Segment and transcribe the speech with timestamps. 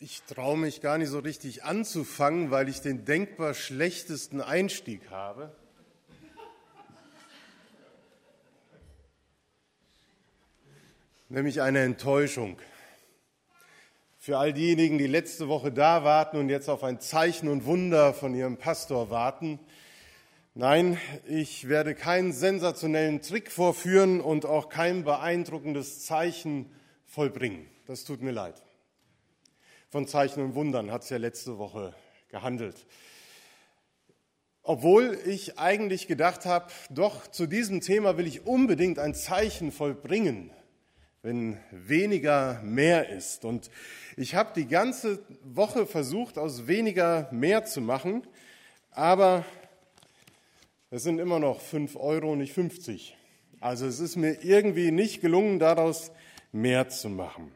[0.00, 5.52] Ich traue mich gar nicht so richtig anzufangen, weil ich den denkbar schlechtesten Einstieg habe.
[11.28, 12.58] Nämlich eine Enttäuschung.
[14.18, 18.14] Für all diejenigen, die letzte Woche da warten und jetzt auf ein Zeichen und Wunder
[18.14, 19.58] von ihrem Pastor warten.
[20.54, 20.96] Nein,
[21.26, 26.70] ich werde keinen sensationellen Trick vorführen und auch kein beeindruckendes Zeichen
[27.04, 27.66] vollbringen.
[27.88, 28.62] Das tut mir leid.
[29.90, 31.94] Von Zeichen und Wundern hat es ja letzte Woche
[32.28, 32.84] gehandelt.
[34.62, 40.50] Obwohl ich eigentlich gedacht habe, doch zu diesem Thema will ich unbedingt ein Zeichen vollbringen,
[41.22, 43.46] wenn weniger mehr ist.
[43.46, 43.70] Und
[44.18, 48.26] ich habe die ganze Woche versucht, aus weniger mehr zu machen,
[48.90, 49.46] aber
[50.90, 53.16] es sind immer noch fünf Euro, nicht 50.
[53.58, 56.12] Also es ist mir irgendwie nicht gelungen, daraus
[56.52, 57.52] mehr zu machen.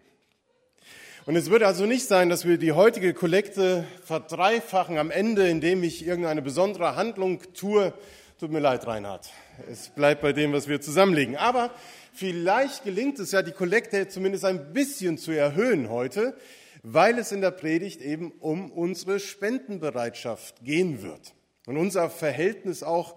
[1.25, 5.85] Und es wird also nicht sein, dass wir die heutige Kollekte verdreifachen am Ende, indem
[5.85, 7.93] ich irgendeine besondere Handlung tue.
[8.41, 9.31] Tut mir leid, Reinhard.
[9.71, 11.37] Es bleibt bei dem, was wir zusammenlegen.
[11.37, 11.71] Aber
[12.13, 16.37] vielleicht gelingt es ja, die Kollekte zumindest ein bisschen zu erhöhen heute,
[16.83, 21.35] weil es in der Predigt eben um unsere Spendenbereitschaft gehen wird.
[21.67, 23.15] Und unser Verhältnis auch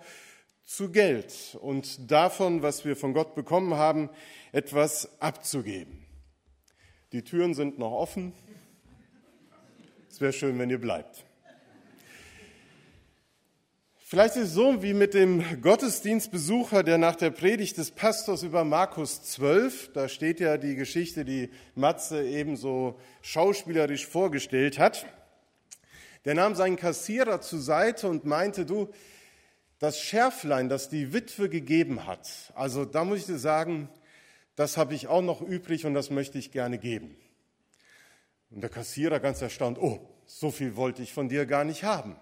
[0.64, 4.12] zu Geld und davon, was wir von Gott bekommen haben,
[4.52, 6.05] etwas abzugeben.
[7.16, 8.34] Die Türen sind noch offen.
[10.12, 11.24] Es wäre schön, wenn ihr bleibt.
[13.96, 18.66] Vielleicht ist es so wie mit dem Gottesdienstbesucher, der nach der Predigt des Pastors über
[18.66, 25.06] Markus 12, da steht ja die Geschichte, die Matze ebenso schauspielerisch vorgestellt hat,
[26.26, 28.90] der nahm seinen Kassierer zur Seite und meinte, du,
[29.80, 33.88] das Schärflein, das die Witwe gegeben hat, also da muss ich dir sagen,
[34.56, 37.16] das habe ich auch noch übrig und das möchte ich gerne geben.
[38.52, 42.16] Und der Kassierer ganz erstaunt, oh, so viel wollte ich von dir gar nicht haben.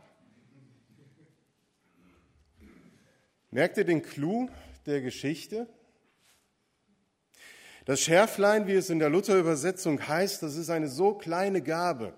[3.52, 4.50] Merkt ihr den Clou
[4.88, 5.68] der Geschichte?
[7.86, 12.14] Das Schärflein, wie es in der Luther-Übersetzung heißt, das ist eine so kleine Gabe.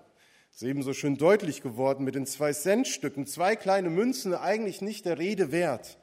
[0.50, 5.04] Das ist ebenso schön deutlich geworden mit den zwei Centstücken, zwei kleine Münzen, eigentlich nicht
[5.04, 5.98] der Rede wert.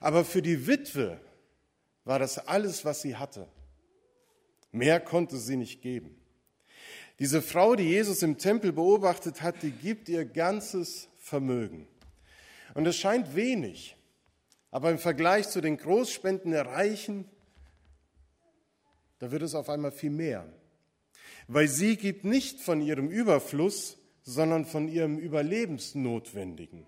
[0.00, 1.18] Aber für die Witwe
[2.04, 3.48] war das alles, was sie hatte.
[4.74, 6.16] Mehr konnte sie nicht geben.
[7.20, 11.86] Diese Frau, die Jesus im Tempel beobachtet hat, die gibt ihr ganzes Vermögen.
[12.74, 13.96] Und es scheint wenig,
[14.72, 17.24] aber im Vergleich zu den Großspenden der Reichen,
[19.20, 20.52] da wird es auf einmal viel mehr.
[21.46, 26.84] Weil sie gibt nicht von ihrem Überfluss, sondern von ihrem Überlebensnotwendigen.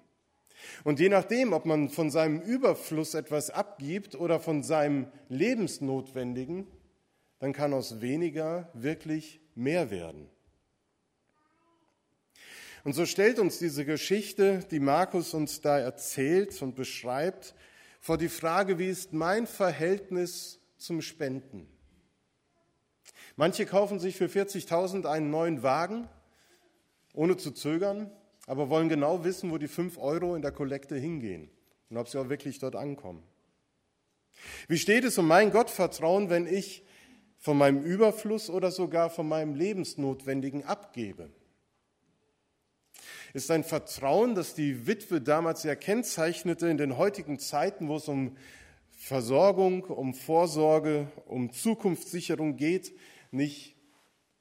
[0.83, 6.67] Und je nachdem, ob man von seinem Überfluss etwas abgibt oder von seinem Lebensnotwendigen,
[7.39, 10.29] dann kann aus weniger wirklich mehr werden.
[12.85, 17.55] Und so stellt uns diese Geschichte, die Markus uns da erzählt und beschreibt,
[18.01, 21.69] vor die Frage, wie ist mein Verhältnis zum Spenden?
[23.35, 26.09] Manche kaufen sich für 40.000 einen neuen Wagen,
[27.13, 28.11] ohne zu zögern
[28.47, 31.51] aber wollen genau wissen, wo die fünf Euro in der Kollekte hingehen
[31.91, 33.23] und ob sie auch wirklich dort ankommen.
[34.69, 36.85] Wie steht es um mein Gottvertrauen, wenn ich
[37.39, 41.31] von meinem Überfluss oder sogar von meinem Lebensnotwendigen abgebe?
[43.33, 48.09] Ist ein Vertrauen, das die Witwe damals ja kennzeichnete in den heutigen Zeiten, wo es
[48.09, 48.37] um
[48.91, 52.95] Versorgung, um Vorsorge, um Zukunftssicherung geht,
[53.31, 53.77] nicht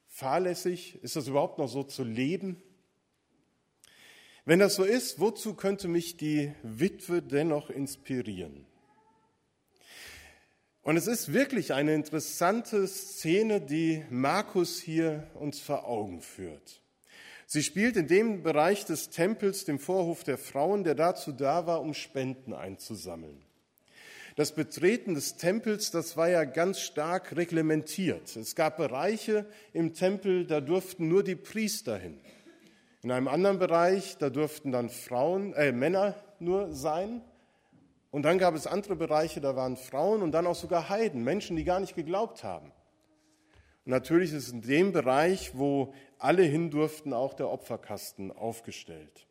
[0.07, 1.03] fahrlässig?
[1.03, 2.61] Ist das überhaupt noch so zu leben?
[4.45, 8.66] Wenn das so ist, wozu könnte mich die Witwe dennoch inspirieren?
[10.85, 16.79] Und es ist wirklich eine interessante Szene, die Markus hier uns vor Augen führt.
[17.47, 21.81] Sie spielt in dem Bereich des Tempels, dem Vorhof der Frauen, der dazu da war,
[21.81, 23.41] um Spenden einzusammeln.
[24.35, 28.35] Das Betreten des Tempels, das war ja ganz stark reglementiert.
[28.35, 32.20] Es gab Bereiche im Tempel, da durften nur die Priester hin.
[33.02, 37.23] In einem anderen Bereich, da durften dann Frauen, äh, Männer nur sein.
[38.16, 41.58] Und dann gab es andere Bereiche, da waren Frauen und dann auch sogar Heiden, Menschen,
[41.58, 42.72] die gar nicht geglaubt haben.
[43.84, 49.28] Und natürlich ist in dem Bereich, wo alle hin durften, auch der Opferkasten aufgestellt.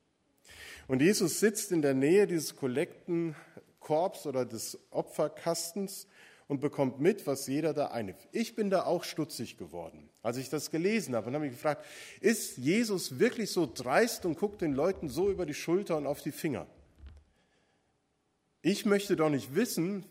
[0.86, 6.06] Und Jesus sitzt in der Nähe dieses Kollektenkorbs oder des Opferkastens
[6.46, 8.28] und bekommt mit, was jeder da einnimmt.
[8.32, 11.86] Ich bin da auch stutzig geworden, als ich das gelesen habe und habe mich gefragt,
[12.20, 16.20] ist Jesus wirklich so dreist und guckt den Leuten so über die Schulter und auf
[16.20, 16.66] die Finger?
[18.66, 20.06] Ich möchte doch nicht wissen,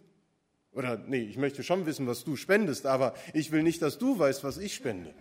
[0.73, 4.19] oder nee, ich möchte schon wissen, was du spendest, aber ich will nicht, dass du
[4.19, 5.11] weißt, was ich spende.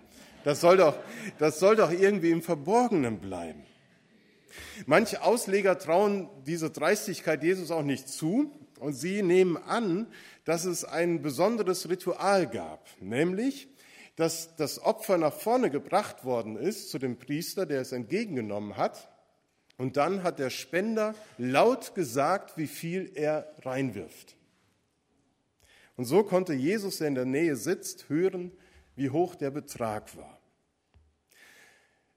[0.44, 0.98] Das soll doch,
[1.38, 3.62] das soll doch irgendwie im Verborgenen bleiben.
[4.84, 10.08] Manche Ausleger trauen diese Dreistigkeit Jesus auch nicht zu und sie nehmen an,
[10.44, 13.66] dass es ein besonderes Ritual gab, nämlich,
[14.16, 19.08] dass das Opfer nach vorne gebracht worden ist zu dem Priester, der es entgegengenommen hat,
[19.76, 24.36] und dann hat der Spender laut gesagt, wie viel er reinwirft.
[25.96, 28.52] Und so konnte Jesus, der in der Nähe sitzt, hören,
[28.96, 30.38] wie hoch der Betrag war.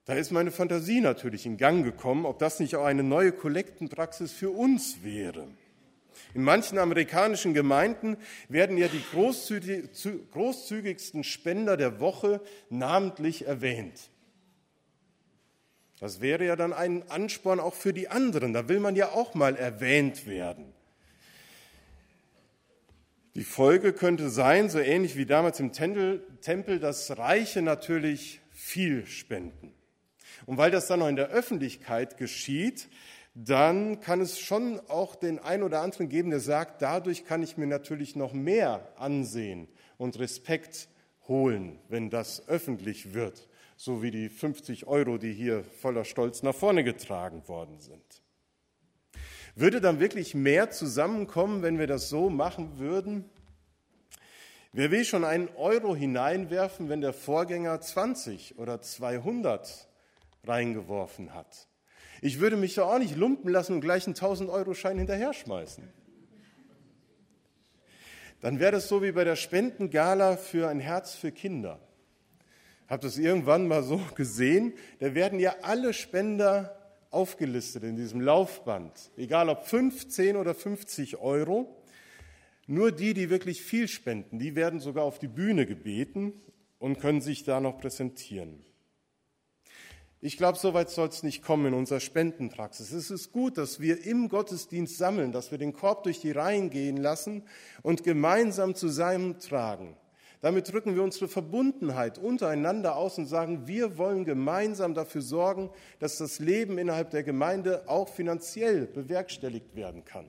[0.04, 4.32] Da ist meine Fantasie natürlich in Gang gekommen, ob das nicht auch eine neue Kollektenpraxis
[4.32, 5.48] für uns wäre.
[6.32, 8.16] In manchen amerikanischen Gemeinden
[8.48, 9.02] werden ja die
[10.32, 14.10] großzügigsten Spender der Woche namentlich erwähnt.
[16.00, 18.52] Das wäre ja dann ein Ansporn auch für die anderen.
[18.52, 20.72] Da will man ja auch mal erwähnt werden.
[23.34, 29.74] Die Folge könnte sein, so ähnlich wie damals im Tempel, dass Reiche natürlich viel spenden.
[30.46, 32.88] Und weil das dann noch in der Öffentlichkeit geschieht,
[33.34, 37.58] dann kann es schon auch den einen oder anderen geben, der sagt, dadurch kann ich
[37.58, 39.68] mir natürlich noch mehr ansehen
[39.98, 40.88] und Respekt
[41.28, 46.54] holen, wenn das öffentlich wird, so wie die 50 Euro, die hier voller Stolz nach
[46.54, 48.22] vorne getragen worden sind.
[49.54, 53.24] Würde dann wirklich mehr zusammenkommen, wenn wir das so machen würden?
[54.72, 59.88] Wer will schon einen Euro hineinwerfen, wenn der Vorgänger 20 oder 200
[60.44, 61.68] reingeworfen hat.
[62.20, 65.88] Ich würde mich doch auch nicht lumpen lassen und gleich einen 1000-Euro-Schein hinterher schmeißen.
[68.40, 71.80] Dann wäre das so wie bei der Spendengala für ein Herz für Kinder.
[72.88, 74.74] Habt das irgendwann mal so gesehen?
[75.00, 76.76] Da werden ja alle Spender
[77.10, 81.82] aufgelistet in diesem Laufband, egal ob 15 oder 50 Euro.
[82.66, 86.32] Nur die, die wirklich viel spenden, die werden sogar auf die Bühne gebeten
[86.78, 88.64] und können sich da noch präsentieren.
[90.20, 92.90] Ich glaube, so weit soll es nicht kommen in unserer Spendenpraxis.
[92.90, 96.70] Es ist gut, dass wir im Gottesdienst sammeln, dass wir den Korb durch die Reihen
[96.70, 97.44] gehen lassen
[97.82, 99.96] und gemeinsam zusammentragen.
[100.42, 106.18] Damit drücken wir unsere Verbundenheit untereinander aus und sagen, wir wollen gemeinsam dafür sorgen, dass
[106.18, 110.26] das Leben innerhalb der Gemeinde auch finanziell bewerkstelligt werden kann.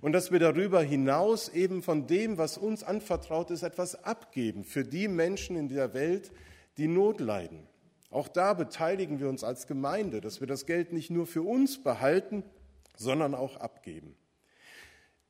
[0.00, 4.84] Und dass wir darüber hinaus eben von dem, was uns anvertraut ist, etwas abgeben für
[4.84, 6.32] die Menschen in der Welt,
[6.76, 7.66] die Not leiden.
[8.10, 11.82] Auch da beteiligen wir uns als Gemeinde, dass wir das Geld nicht nur für uns
[11.82, 12.44] behalten,
[12.96, 14.16] sondern auch abgeben.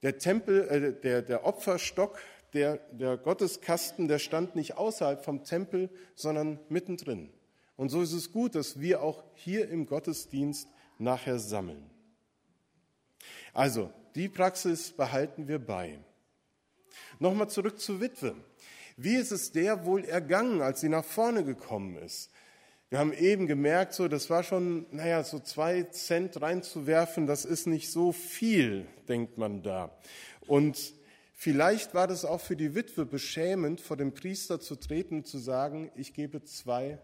[0.03, 2.19] Der Tempel, äh, der, der Opferstock,
[2.56, 7.31] der, der Gotteskasten, der stand nicht außerhalb vom Tempel, sondern mittendrin.
[7.76, 10.69] Und so ist es gut, dass wir auch hier im Gottesdienst
[10.99, 11.91] nachher sammeln.
[13.53, 15.99] Also, die Praxis behalten wir bei.
[17.19, 18.35] Nochmal zurück zur Witwe.
[18.97, 22.31] Wie ist es der wohl ergangen, als sie nach vorne gekommen ist?
[22.88, 27.67] Wir haben eben gemerkt, so, das war schon, naja, so zwei Cent reinzuwerfen, das ist
[27.67, 29.99] nicht so viel, denkt man da.
[30.47, 30.94] Und
[31.36, 35.38] vielleicht war das auch für die Witwe beschämend, vor dem Priester zu treten und zu
[35.38, 36.98] sagen, ich gebe zwei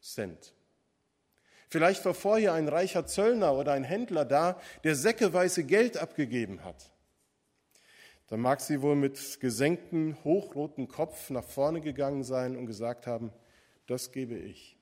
[0.00, 0.54] Cent.
[1.68, 6.92] Vielleicht war vorher ein reicher Zöllner oder ein Händler da, der säckeweise Geld abgegeben hat.
[8.28, 13.32] Da mag sie wohl mit gesenktem, hochrotem Kopf nach vorne gegangen sein und gesagt haben,
[13.86, 14.76] das gebe ich.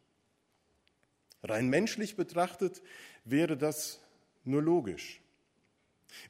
[1.43, 2.83] Rein menschlich betrachtet
[3.25, 4.01] wäre das
[4.45, 5.21] nur logisch.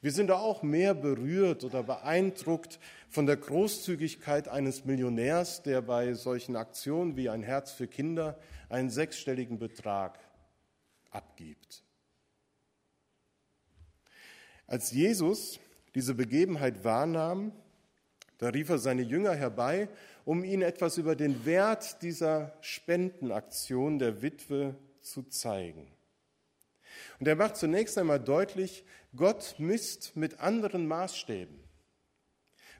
[0.03, 6.57] Wir sind auch mehr berührt oder beeindruckt von der Großzügigkeit eines Millionärs, der bei solchen
[6.57, 10.19] Aktionen wie ein Herz für Kinder einen sechsstelligen Betrag
[11.11, 11.83] abgibt.
[14.67, 15.59] Als Jesus
[15.95, 17.53] diese Begebenheit wahrnahm,
[18.39, 19.89] da rief er seine Jünger herbei,
[20.25, 25.91] um ihnen etwas über den Wert dieser Spendenaktion der Witwe zu zeigen.
[27.19, 28.85] Und er macht zunächst einmal deutlich,
[29.17, 31.59] Gott misst mit anderen Maßstäben.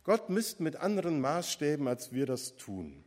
[0.05, 3.05] Gott misst mit anderen Maßstäben, als wir das tun.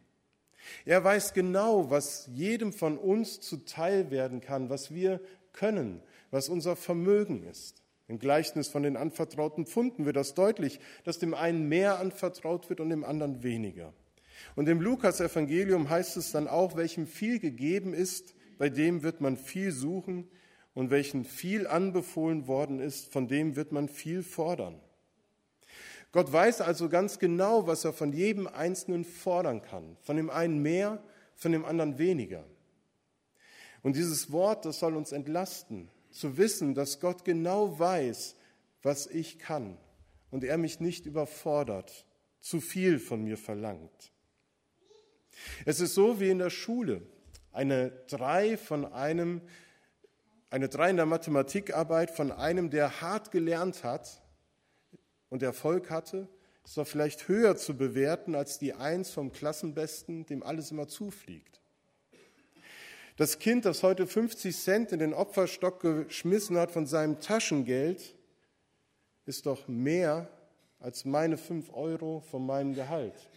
[0.85, 5.21] Er weiß genau, was jedem von uns zuteil werden kann, was wir
[5.53, 6.01] können,
[6.31, 7.81] was unser Vermögen ist.
[8.07, 12.81] Im Gleichnis von den anvertrauten Pfunden wird das deutlich, dass dem einen mehr anvertraut wird
[12.81, 13.93] und dem anderen weniger.
[14.55, 19.37] Und im Lukas-Evangelium heißt es dann auch, welchem viel gegeben ist, bei dem wird man
[19.37, 20.29] viel suchen
[20.73, 24.79] und welchen viel anbefohlen worden ist, von dem wird man viel fordern.
[26.11, 29.97] Gott weiß also ganz genau, was er von jedem Einzelnen fordern kann.
[30.01, 31.01] Von dem einen mehr,
[31.35, 32.43] von dem anderen weniger.
[33.81, 38.35] Und dieses Wort, das soll uns entlasten, zu wissen, dass Gott genau weiß,
[38.83, 39.77] was ich kann
[40.29, 42.05] und er mich nicht überfordert,
[42.39, 44.11] zu viel von mir verlangt.
[45.65, 47.01] Es ist so wie in der Schule.
[47.51, 49.41] eine Drei von einem,
[50.53, 54.21] eine Drei in der Mathematikarbeit von einem, der hart gelernt hat
[55.29, 56.27] und Erfolg hatte,
[56.63, 61.59] ist doch vielleicht höher zu bewerten als die Eins vom Klassenbesten, dem alles immer zufliegt.
[63.17, 68.15] Das Kind, das heute 50 Cent in den Opferstock geschmissen hat von seinem Taschengeld,
[69.25, 70.29] ist doch mehr
[70.77, 73.27] als meine fünf Euro von meinem Gehalt.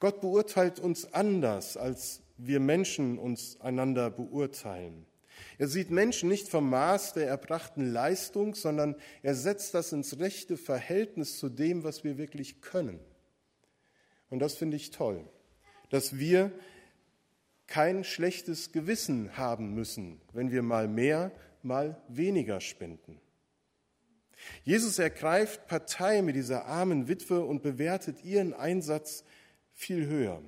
[0.00, 5.06] Gott beurteilt uns anders, als wir Menschen uns einander beurteilen.
[5.58, 10.56] Er sieht Menschen nicht vom Maß der erbrachten Leistung, sondern er setzt das ins rechte
[10.56, 13.00] Verhältnis zu dem, was wir wirklich können.
[14.30, 15.24] Und das finde ich toll,
[15.90, 16.52] dass wir
[17.66, 23.20] kein schlechtes Gewissen haben müssen, wenn wir mal mehr, mal weniger spenden.
[24.64, 29.24] Jesus ergreift Partei mit dieser armen Witwe und bewertet ihren Einsatz
[29.72, 30.42] viel höher.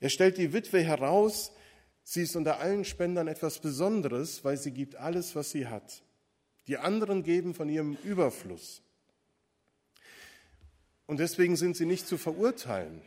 [0.00, 1.52] Er stellt die Witwe heraus,
[2.02, 6.02] sie ist unter allen Spendern etwas Besonderes, weil sie gibt alles, was sie hat.
[6.66, 8.82] Die anderen geben von ihrem Überfluss.
[11.06, 13.02] Und deswegen sind sie nicht zu verurteilen.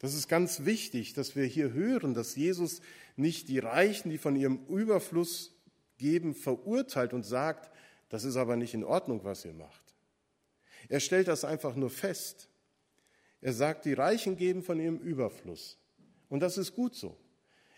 [0.00, 2.82] Das ist ganz wichtig, dass wir hier hören, dass Jesus
[3.16, 5.54] nicht die Reichen, die von ihrem Überfluss
[5.96, 7.70] geben, verurteilt und sagt,
[8.10, 9.94] das ist aber nicht in Ordnung, was ihr macht.
[10.88, 12.48] Er stellt das einfach nur fest.
[13.40, 15.78] Er sagt, die Reichen geben von ihrem Überfluss.
[16.34, 17.16] Und das ist gut so.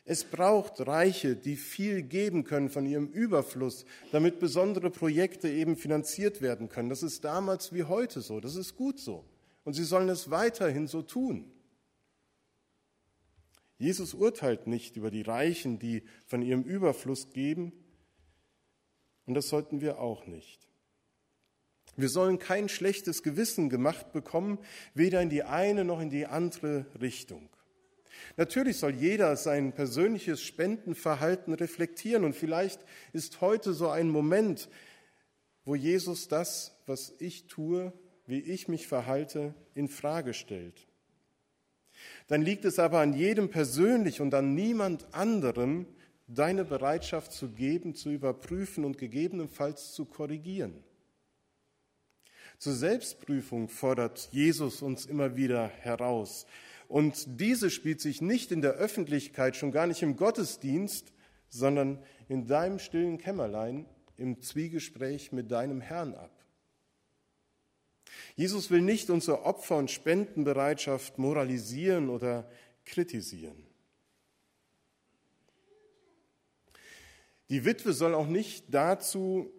[0.06, 6.40] Es braucht Reiche, die viel geben können von ihrem Überfluss, damit besondere Projekte eben finanziert
[6.40, 6.88] werden können.
[6.88, 8.40] Das ist damals wie heute so.
[8.40, 9.26] Das ist gut so.
[9.64, 11.52] Und sie sollen es weiterhin so tun.
[13.76, 17.74] Jesus urteilt nicht über die Reichen, die von ihrem Überfluss geben,
[19.26, 20.66] und das sollten wir auch nicht.
[21.94, 24.58] Wir sollen kein schlechtes Gewissen gemacht bekommen,
[24.94, 27.50] weder in die eine noch in die andere Richtung.
[28.36, 32.80] Natürlich soll jeder sein persönliches Spendenverhalten reflektieren und vielleicht
[33.12, 34.68] ist heute so ein Moment,
[35.64, 37.92] wo Jesus das, was ich tue,
[38.26, 40.86] wie ich mich verhalte, in Frage stellt.
[42.28, 45.86] Dann liegt es aber an jedem persönlich und an niemand anderem,
[46.28, 50.82] deine Bereitschaft zu geben, zu überprüfen und gegebenenfalls zu korrigieren.
[52.58, 56.46] Zur Selbstprüfung fordert Jesus uns immer wieder heraus.
[56.88, 61.12] Und diese spielt sich nicht in der Öffentlichkeit, schon gar nicht im Gottesdienst,
[61.48, 66.30] sondern in deinem stillen Kämmerlein im Zwiegespräch mit deinem Herrn ab.
[68.34, 72.48] Jesus will nicht unsere Opfer- und Spendenbereitschaft moralisieren oder
[72.84, 73.66] kritisieren.
[77.48, 79.52] Die Witwe soll auch nicht dazu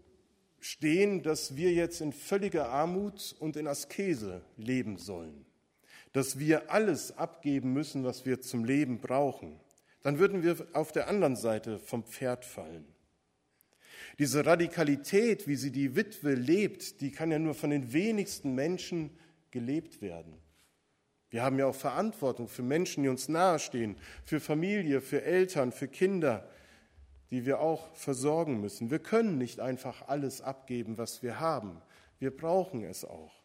[0.60, 5.46] stehen, dass wir jetzt in völliger Armut und in Askese leben sollen,
[6.18, 9.60] dass wir alles abgeben müssen, was wir zum Leben brauchen.
[10.02, 12.88] Dann würden wir auf der anderen Seite vom Pferd fallen.
[14.18, 19.12] Diese Radikalität, wie sie die Witwe lebt, die kann ja nur von den wenigsten Menschen
[19.52, 20.34] gelebt werden.
[21.30, 23.96] Wir haben ja auch Verantwortung für Menschen, die uns nahestehen,
[24.26, 26.50] für Familie, für Eltern, für Kinder,
[27.30, 28.90] die wir auch versorgen müssen.
[28.90, 31.80] Wir können nicht einfach alles abgeben, was wir haben.
[32.18, 33.37] Wir brauchen es auch.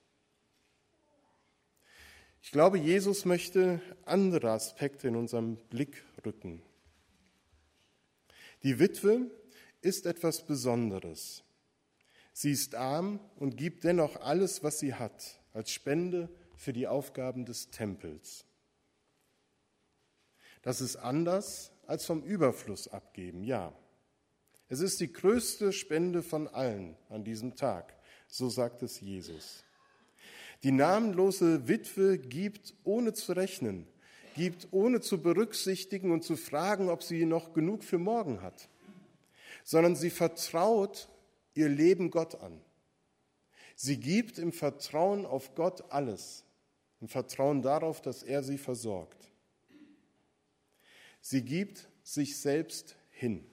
[2.42, 6.60] Ich glaube, Jesus möchte andere Aspekte in unserem Blick rücken.
[8.64, 9.30] Die Witwe
[9.80, 11.44] ist etwas Besonderes.
[12.32, 17.44] Sie ist arm und gibt dennoch alles, was sie hat, als Spende für die Aufgaben
[17.44, 18.44] des Tempels.
[20.62, 23.72] Das ist anders als vom Überfluss abgeben, ja.
[24.68, 27.94] Es ist die größte Spende von allen an diesem Tag,
[28.26, 29.64] so sagt es Jesus.
[30.62, 33.86] Die namenlose Witwe gibt ohne zu rechnen,
[34.36, 38.68] gibt ohne zu berücksichtigen und zu fragen, ob sie noch genug für morgen hat,
[39.64, 41.08] sondern sie vertraut
[41.54, 42.60] ihr Leben Gott an.
[43.74, 46.44] Sie gibt im Vertrauen auf Gott alles,
[47.00, 49.32] im Vertrauen darauf, dass er sie versorgt.
[51.20, 53.44] Sie gibt sich selbst hin.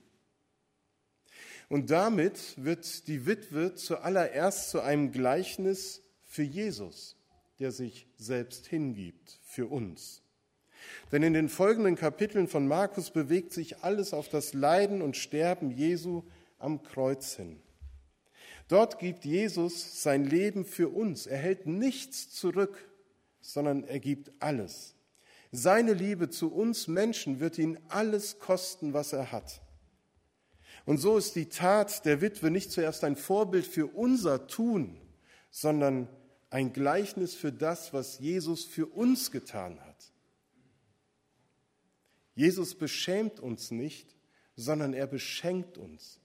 [1.70, 7.18] Und damit wird die Witwe zuallererst zu einem Gleichnis für Jesus,
[7.58, 10.22] der sich selbst hingibt, für uns.
[11.12, 15.72] Denn in den folgenden Kapiteln von Markus bewegt sich alles auf das Leiden und Sterben
[15.72, 16.24] Jesu
[16.60, 17.60] am Kreuz hin.
[18.68, 21.26] Dort gibt Jesus sein Leben für uns.
[21.26, 22.88] Er hält nichts zurück,
[23.42, 24.96] sondern er gibt alles.
[25.52, 29.62] Seine Liebe zu uns Menschen wird ihn alles kosten, was er hat.
[30.86, 34.96] Und so ist die Tat der Witwe nicht zuerst ein Vorbild für unser Tun,
[35.50, 36.08] sondern
[36.50, 40.12] ein Gleichnis für das, was Jesus für uns getan hat.
[42.36, 44.16] Jesus beschämt uns nicht,
[44.56, 46.20] sondern er beschenkt uns.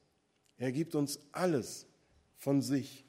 [0.57, 1.87] Er gibt uns alles
[2.37, 3.05] von sich.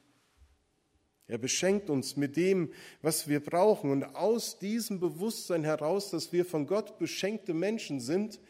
[1.28, 3.90] Er beschenkt uns mit dem, was wir brauchen.
[3.90, 8.40] Und aus diesem Bewusstsein heraus, dass wir von Gott beschenkte Menschen sind,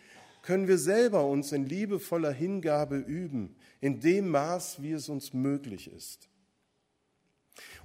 [0.43, 5.91] können wir selber uns in liebevoller Hingabe üben, in dem Maß, wie es uns möglich
[5.91, 6.29] ist.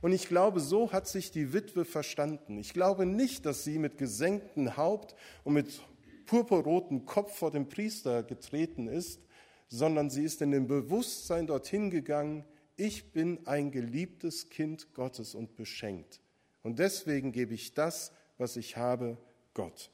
[0.02, 2.58] Und ich glaube, so hat sich die Witwe verstanden.
[2.58, 5.82] Ich glaube nicht, dass sie mit gesenktem Haupt und mit
[6.26, 9.22] purpurrotem Kopf vor dem Priester getreten ist,
[9.68, 12.46] sondern sie ist in dem Bewusstsein dorthin gegangen,
[12.78, 16.20] ich bin ein geliebtes Kind Gottes und beschenkt.
[16.64, 19.18] Und deswegen gebe ich das, was ich habe,
[19.54, 19.92] Gott.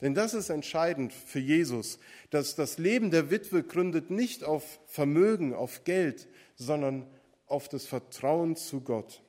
[0.00, 1.98] Denn das ist entscheidend für Jesus,
[2.30, 7.06] dass das Leben der Witwe gründet nicht auf Vermögen, auf Geld, sondern
[7.48, 9.22] auf das Vertrauen zu Gott.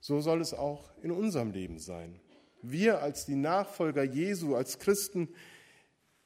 [0.00, 2.18] So soll es auch in unserem Leben sein.
[2.62, 5.28] Wir als die Nachfolger Jesu, als Christen,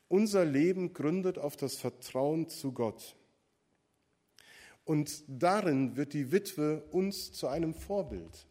[0.08, 3.16] unser Leben gründet auf das Vertrauen zu Gott.
[4.84, 8.46] Und darin wird die Witwe uns zu einem Vorbild.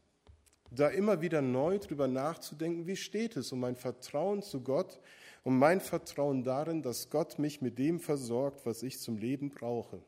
[0.71, 4.99] Da immer wieder neu drüber nachzudenken, wie steht es um mein Vertrauen zu Gott,
[5.43, 10.01] um mein Vertrauen darin, dass Gott mich mit dem versorgt, was ich zum Leben brauche.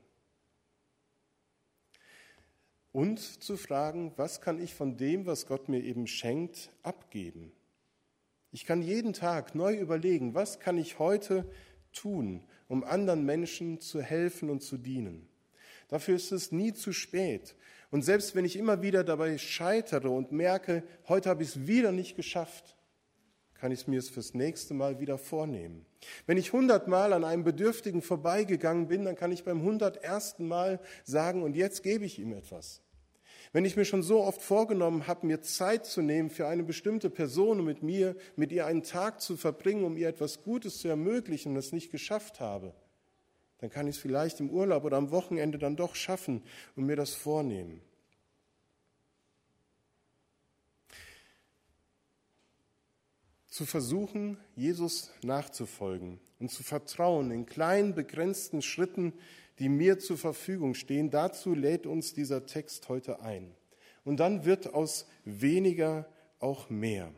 [2.96, 7.52] Und zu fragen, was kann ich von dem, was Gott mir eben schenkt, abgeben?
[8.54, 11.46] Ich kann jeden Tag neu überlegen, was kann ich heute
[11.92, 15.28] tun, um anderen Menschen zu helfen und zu dienen.
[15.90, 17.58] Dafür ist es nie zu spät.
[17.92, 21.92] Und selbst wenn ich immer wieder dabei scheitere und merke, heute habe ich es wieder
[21.92, 22.78] nicht geschafft,
[23.56, 25.86] kann ich es mir fürs nächste Mal wieder vornehmen.
[26.28, 31.44] Wenn ich hundertmal an einem Bedürftigen vorbeigegangen bin, dann kann ich beim hundertersten Mal sagen,
[31.44, 32.85] und jetzt gebe ich ihm etwas.
[33.56, 37.10] Wenn ich mir schon so oft vorgenommen habe, mir Zeit zu nehmen für eine bestimmte
[37.10, 40.90] Person und mit mir, mit ihr einen Tag zu verbringen, um ihr etwas Gutes zu
[40.90, 42.74] ermöglichen und es nicht geschafft habe,
[43.60, 46.44] dann kann ich es vielleicht im Urlaub oder am Wochenende dann doch schaffen
[46.76, 47.80] und mir das vornehmen.
[53.48, 59.14] Zu versuchen, Jesus nachzufolgen und zu vertrauen in kleinen, begrenzten Schritten,
[59.60, 61.10] die mir zur Verfügung stehen.
[61.10, 63.56] Dazu lädt uns dieser Text heute ein.
[64.04, 66.08] Und dann wird aus weniger
[66.40, 67.12] auch mehr.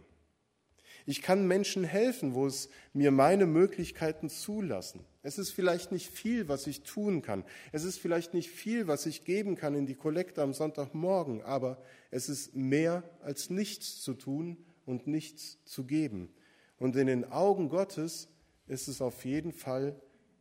[1.06, 5.06] Ich kann Menschen helfen, wo es mir meine Möglichkeiten zulassen.
[5.24, 7.46] Es ist vielleicht nicht viel, was ich tun kann.
[7.72, 11.82] Es ist vielleicht nicht viel, was ich geben kann in die Kollekte am Sonntagmorgen, aber
[12.12, 16.30] es ist mehr als nichts zu tun und nichts zu geben.
[16.78, 18.28] Und in den Augen Gottes
[18.68, 19.96] ist es auf jeden Fall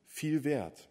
[0.05, 0.91] viel wert.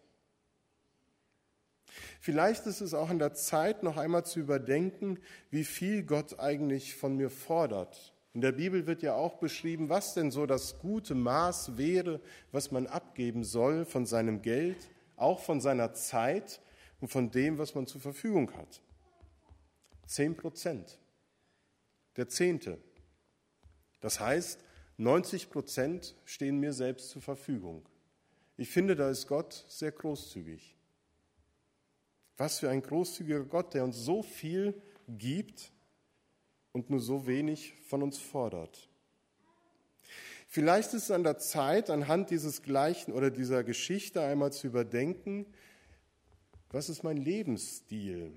[2.20, 5.18] Vielleicht ist es auch an der Zeit, noch einmal zu überdenken,
[5.50, 8.14] wie viel Gott eigentlich von mir fordert.
[8.34, 12.20] In der Bibel wird ja auch beschrieben, was denn so das gute Maß wäre,
[12.52, 14.76] was man abgeben soll von seinem Geld,
[15.16, 16.60] auch von seiner Zeit
[17.00, 18.82] und von dem, was man zur Verfügung hat.
[20.06, 20.98] Zehn Prozent.
[22.16, 22.78] Der Zehnte.
[24.00, 24.62] Das heißt,
[24.98, 27.88] 90 Prozent stehen mir selbst zur Verfügung.
[28.56, 30.75] Ich finde, da ist Gott sehr großzügig.
[32.36, 34.74] Was für ein großzügiger Gott, der uns so viel
[35.08, 35.72] gibt
[36.72, 38.88] und nur so wenig von uns fordert.
[40.46, 45.46] Vielleicht ist es an der Zeit, anhand dieses gleichen oder dieser Geschichte einmal zu überdenken,
[46.70, 48.32] was ist mein Lebensstil?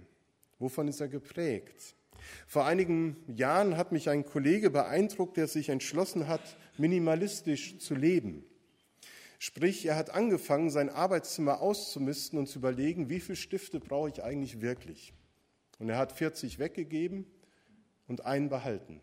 [0.59, 1.95] Wovon ist er geprägt?
[2.47, 8.45] Vor einigen Jahren hat mich ein Kollege beeindruckt, der sich entschlossen hat, minimalistisch zu leben.
[9.41, 14.21] Sprich, er hat angefangen, sein Arbeitszimmer auszumisten und zu überlegen, wie viele Stifte brauche ich
[14.21, 15.13] eigentlich wirklich.
[15.79, 17.25] Und er hat 40 weggegeben
[18.07, 19.01] und einen behalten.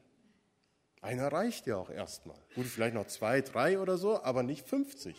[1.00, 2.36] Einer reicht ja auch erstmal.
[2.54, 5.16] Gut, vielleicht noch zwei, drei oder so, aber nicht 50.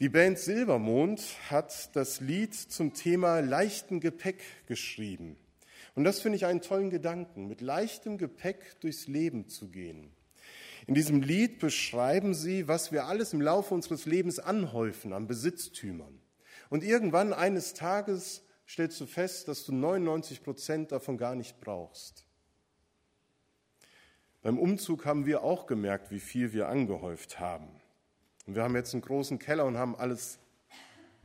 [0.00, 5.36] Die Band Silbermond hat das Lied zum Thema leichten Gepäck geschrieben.
[5.94, 10.10] Und das finde ich einen tollen Gedanken, mit leichtem Gepäck durchs Leben zu gehen.
[10.86, 16.20] In diesem Lied beschreiben sie, was wir alles im Laufe unseres Lebens anhäufen an Besitztümern.
[16.70, 22.24] Und irgendwann eines Tages stellst du fest, dass du 99 Prozent davon gar nicht brauchst.
[24.42, 27.68] Beim Umzug haben wir auch gemerkt, wie viel wir angehäuft haben.
[28.46, 30.38] Und wir haben jetzt einen großen Keller und haben alles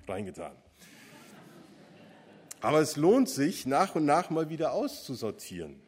[0.07, 0.55] reingetan.
[2.61, 5.79] Aber es lohnt sich, nach und nach mal wieder auszusortieren.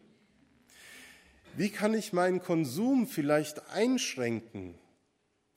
[1.55, 4.73] Wie kann ich meinen Konsum vielleicht einschränken?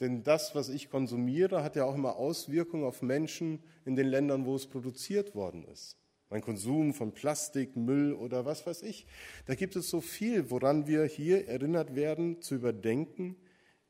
[0.00, 4.44] Denn das, was ich konsumiere, hat ja auch immer Auswirkungen auf Menschen in den Ländern,
[4.44, 5.96] wo es produziert worden ist.
[6.28, 9.06] mein Konsum von Plastik, Müll oder was weiß ich.
[9.46, 13.36] Da gibt es so viel, woran wir hier erinnert werden, zu überdenken,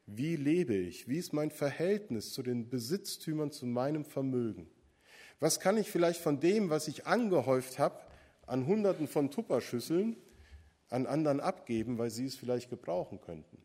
[0.05, 4.69] wie lebe ich, wie ist mein Verhältnis zu den Besitztümern, zu meinem Vermögen.
[5.40, 7.99] Was kann ich vielleicht von dem, was ich angehäuft habe,
[8.47, 10.16] an Hunderten von Tupperschüsseln,
[10.90, 13.59] an anderen abgeben, weil sie es vielleicht gebrauchen könnten?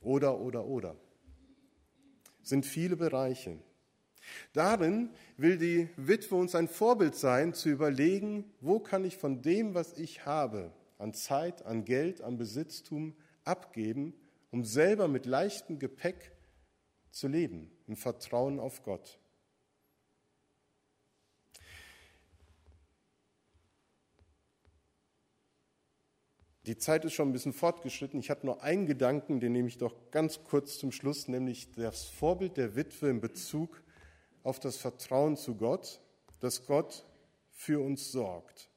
[0.00, 0.96] Oder, oder, oder.
[2.42, 3.58] Sind viele Bereiche.
[4.52, 9.74] Darin will die Witwe uns ein Vorbild sein, zu überlegen, wo kann ich von dem,
[9.74, 14.14] was ich habe, an Zeit, an Geld, an Besitztum abgeben,
[14.50, 16.32] um selber mit leichtem Gepäck
[17.10, 19.18] zu leben, im Vertrauen auf Gott.
[26.68, 28.20] Die Zeit ist schon ein bisschen fortgeschritten.
[28.20, 32.04] Ich habe nur einen Gedanken, den nehme ich doch ganz kurz zum Schluss, nämlich das
[32.04, 33.82] Vorbild der Witwe in Bezug
[34.42, 35.98] auf das Vertrauen zu Gott,
[36.40, 37.06] dass Gott
[37.48, 38.68] für uns sorgt.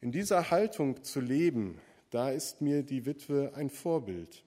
[0.00, 4.42] In dieser Haltung zu leben, da ist mir die Witwe ein Vorbild.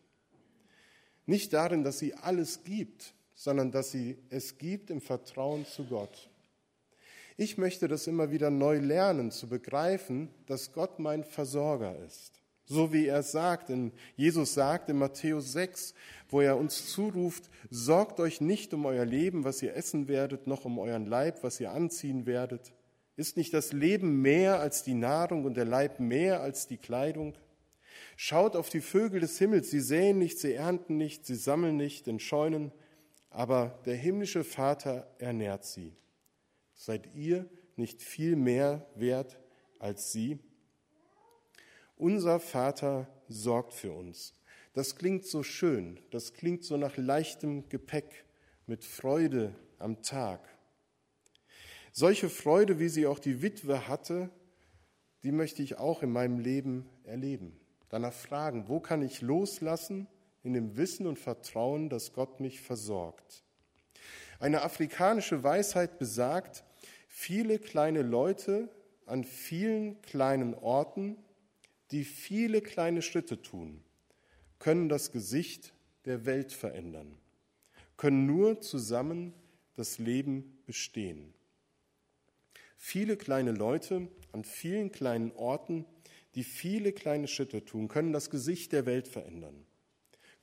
[1.26, 6.30] Nicht darin, dass sie alles gibt, sondern dass sie es gibt im Vertrauen zu Gott.
[7.38, 12.41] Ich möchte das immer wieder neu lernen, zu begreifen, dass Gott mein Versorger ist.
[12.65, 15.94] So wie er sagt, in, Jesus sagt in Matthäus 6,
[16.30, 20.63] wo er uns zuruft, sorgt euch nicht um euer Leben, was ihr essen werdet, noch
[20.63, 22.72] um euren Leib, was ihr anziehen werdet.
[23.17, 27.34] Ist nicht das Leben mehr als die Nahrung und der Leib mehr als die Kleidung?
[28.15, 32.08] Schaut auf die Vögel des Himmels, sie säen nicht, sie ernten nicht, sie sammeln nicht
[32.08, 32.72] in Scheunen,
[33.30, 35.94] aber der himmlische Vater ernährt sie.
[36.82, 39.38] Seid ihr nicht viel mehr wert
[39.78, 40.39] als sie?
[41.96, 44.34] Unser Vater sorgt für uns.
[44.74, 48.26] Das klingt so schön, das klingt so nach leichtem Gepäck,
[48.65, 50.41] mit Freude am Tag.
[51.91, 54.32] Solche Freude, wie sie auch die Witwe hatte,
[55.22, 57.60] die möchte ich auch in meinem Leben erleben.
[57.89, 60.08] Danach fragen, wo kann ich loslassen
[60.41, 63.44] in dem Wissen und Vertrauen, dass Gott mich versorgt.
[64.39, 66.63] Eine afrikanische Weisheit besagt,
[67.12, 68.69] viele kleine Leute
[69.06, 71.17] an vielen kleinen Orten
[71.91, 73.84] die viele kleine Schritte tun,
[74.60, 75.74] können das Gesicht
[76.06, 77.17] der Welt verändern,
[77.97, 79.34] können nur zusammen
[79.76, 81.34] das Leben bestehen.
[82.78, 85.86] Viele kleine Leute an vielen kleinen Orten,
[86.36, 89.65] die viele kleine Schritte tun, können das Gesicht der Welt verändern,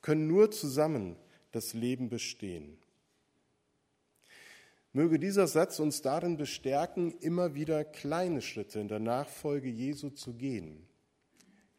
[0.01, 1.15] können nur zusammen
[1.51, 2.77] das Leben bestehen.
[4.91, 10.33] Möge dieser Satz uns darin bestärken, immer wieder kleine Schritte in der Nachfolge Jesu zu
[10.33, 10.87] gehen,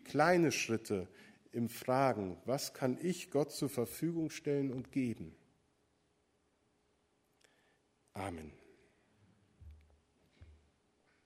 [0.05, 1.09] kleine Schritte
[1.51, 5.35] im Fragen, was kann ich Gott zur Verfügung stellen und geben.
[8.13, 8.60] Amen.